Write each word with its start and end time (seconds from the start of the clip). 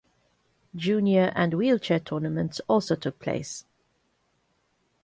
Junior 0.75 1.31
and 1.35 1.53
wheelchair 1.53 1.99
tournaments 1.99 2.59
also 2.67 2.95
took 2.95 3.19
place. 3.19 3.65